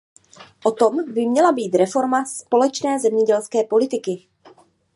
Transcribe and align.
O 0.63 0.71
tom 0.71 1.05
by 1.13 1.25
měla 1.27 1.51
být 1.51 1.75
reforma 1.75 2.25
společné 2.25 2.99
zemědělské 2.99 3.63
politiky. 3.63 4.27